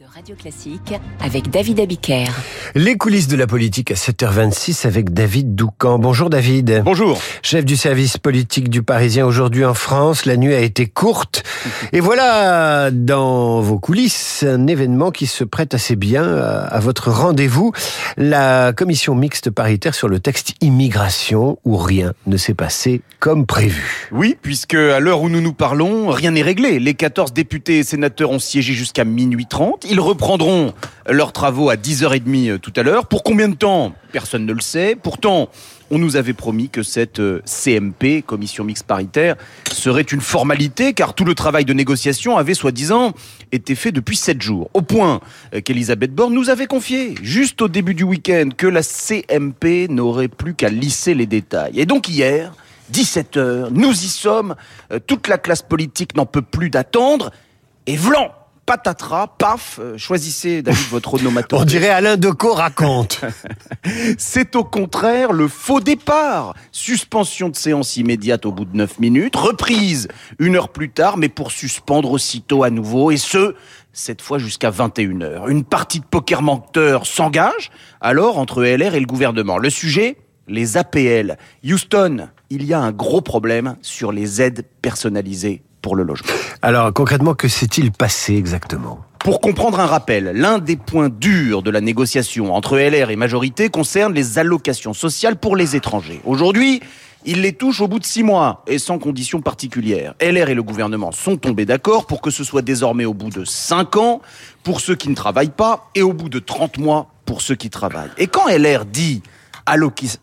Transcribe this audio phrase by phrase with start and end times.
[0.00, 2.28] de Radio Classique avec David Abiker.
[2.74, 5.98] Les coulisses de la politique à 7h26 avec David Doucan.
[5.98, 6.80] Bonjour David.
[6.86, 7.20] Bonjour.
[7.42, 10.24] Chef du service politique du Parisien aujourd'hui en France.
[10.24, 11.42] La nuit a été courte.
[11.92, 17.72] Et voilà, dans vos coulisses, un événement qui se prête assez bien à votre rendez-vous.
[18.16, 24.08] La commission mixte paritaire sur le texte immigration où rien ne s'est passé comme prévu.
[24.12, 26.78] Oui, puisque à l'heure où nous nous parlons, rien n'est réglé.
[26.78, 29.89] Les 14 députés et sénateurs ont siégé jusqu'à minuit 30.
[29.90, 30.72] Ils reprendront
[31.08, 33.06] leurs travaux à 10h30 euh, tout à l'heure.
[33.06, 33.92] Pour combien de temps?
[34.12, 34.94] Personne ne le sait.
[34.94, 35.48] Pourtant,
[35.90, 39.34] on nous avait promis que cette euh, CMP, commission mixte paritaire,
[39.72, 43.14] serait une formalité, car tout le travail de négociation avait soi-disant
[43.50, 44.70] été fait depuis sept jours.
[44.74, 45.20] Au point
[45.56, 50.28] euh, qu'Elisabeth Borne nous avait confié, juste au début du week-end, que la CMP n'aurait
[50.28, 51.80] plus qu'à lisser les détails.
[51.80, 52.52] Et donc hier,
[52.92, 54.54] 17h, nous y sommes,
[55.08, 57.32] toute la classe politique n'en peut plus d'attendre,
[57.86, 58.30] et vlan
[58.70, 61.60] patatras, paf, euh, choisissez David votre onomatopée.
[61.60, 63.20] On dirait Alain Decaux raconte.
[64.16, 66.54] C'est au contraire le faux départ.
[66.70, 70.06] Suspension de séance immédiate au bout de 9 minutes, reprise
[70.38, 73.56] une heure plus tard, mais pour suspendre aussitôt à nouveau, et ce,
[73.92, 75.50] cette fois jusqu'à 21h.
[75.50, 79.58] Une partie de poker menteur s'engage alors entre LR et le gouvernement.
[79.58, 81.38] Le sujet les APL.
[81.64, 86.28] Houston, il y a un gros problème sur les aides personnalisées pour le logement.
[86.62, 89.00] Alors concrètement, que s'est-il passé exactement?
[89.18, 93.68] Pour comprendre un rappel, l'un des points durs de la négociation entre LR et majorité
[93.68, 96.22] concerne les allocations sociales pour les étrangers.
[96.24, 96.80] Aujourd'hui,
[97.26, 100.14] il les touche au bout de six mois et sans conditions particulières.
[100.22, 103.44] LR et le gouvernement sont tombés d'accord pour que ce soit désormais au bout de
[103.44, 104.22] cinq ans
[104.62, 107.68] pour ceux qui ne travaillent pas et au bout de 30 mois pour ceux qui
[107.68, 108.10] travaillent.
[108.16, 109.22] Et quand LR dit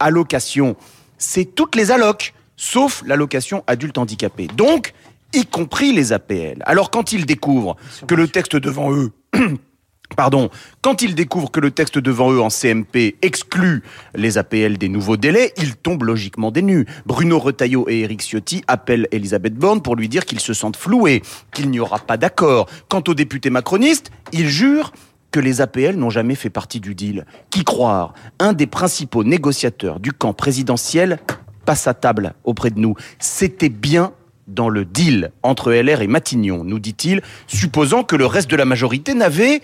[0.00, 0.74] allocation,
[1.16, 4.48] c'est toutes les allocs, sauf l'allocation adulte handicapé.
[4.56, 4.92] Donc,
[5.32, 6.62] y compris les APL.
[6.66, 9.12] Alors quand ils découvrent que le texte devant eux
[10.16, 10.50] Pardon,
[10.82, 13.82] quand ils découvrent que le texte devant eux en CMP exclut
[14.14, 16.86] les APL des nouveaux délais, ils tombent logiquement des nues.
[17.06, 21.22] Bruno Retailleau et Éric Ciotti appellent Elisabeth Borne pour lui dire qu'ils se sentent floués,
[21.54, 22.68] qu'il n'y aura pas d'accord.
[22.88, 24.92] Quant aux députés macronistes, ils jurent
[25.30, 27.24] que les APL n'ont jamais fait partie du deal.
[27.50, 28.14] Qui croire?
[28.40, 31.20] Un des principaux négociateurs du camp présidentiel
[31.64, 32.96] passe à table auprès de nous.
[33.20, 34.12] C'était bien
[34.54, 38.64] dans le deal entre LR et Matignon, nous dit-il, supposant que le reste de la
[38.64, 39.62] majorité n'avait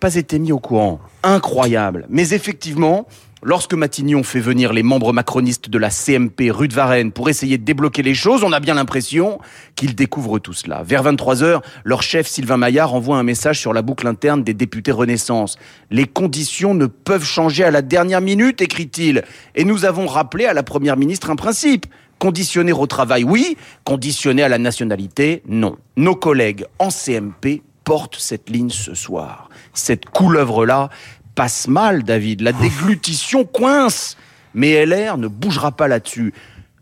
[0.00, 1.00] pas été mis au courant.
[1.22, 2.06] Incroyable.
[2.10, 3.06] Mais effectivement,
[3.42, 7.58] lorsque Matignon fait venir les membres macronistes de la CMP rue de Varennes pour essayer
[7.58, 9.38] de débloquer les choses, on a bien l'impression
[9.74, 10.82] qu'ils découvrent tout cela.
[10.82, 14.92] Vers 23h, leur chef Sylvain Maillard envoie un message sur la boucle interne des députés
[14.92, 15.56] Renaissance.
[15.90, 19.22] Les conditions ne peuvent changer à la dernière minute, écrit-il.
[19.54, 21.86] Et nous avons rappelé à la première ministre un principe.
[22.18, 23.56] Conditionner au travail, oui.
[23.84, 25.76] Conditionner à la nationalité, non.
[25.96, 29.48] Nos collègues en CMP portent cette ligne ce soir.
[29.74, 30.90] Cette couleuvre-là
[31.34, 32.40] passe mal, David.
[32.40, 34.16] La déglutition coince.
[34.54, 36.32] Mais LR ne bougera pas là-dessus.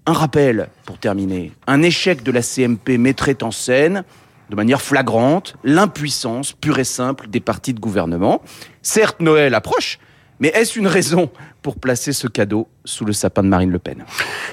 [0.07, 1.51] Un rappel, pour terminer.
[1.67, 4.05] Un échec de la CMP mettrait en scène,
[4.51, 8.43] de manière flagrante, l'impuissance pure et simple des partis de gouvernement.
[8.83, 9.99] Certes, Noël approche,
[10.41, 11.31] mais est-ce une raison
[11.63, 14.05] pour placer ce cadeau sous le sapin de Marine Le Pen?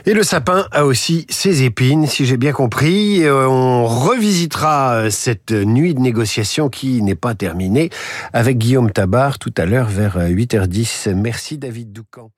[0.05, 3.23] Et le sapin a aussi ses épines, si j'ai bien compris.
[3.23, 7.89] Euh, on revisitera euh, cette nuit de négociation qui n'est pas terminée
[8.33, 11.09] avec Guillaume Tabar tout à l'heure vers 8h10.
[11.09, 12.31] Euh, Merci David Doucan.